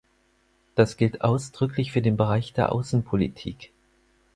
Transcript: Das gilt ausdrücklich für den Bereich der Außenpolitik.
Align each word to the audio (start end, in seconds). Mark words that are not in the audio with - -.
Das 0.73 0.97
gilt 0.97 1.21
ausdrücklich 1.21 1.91
für 1.91 2.01
den 2.01 2.17
Bereich 2.17 2.53
der 2.53 2.71
Außenpolitik. 2.71 3.71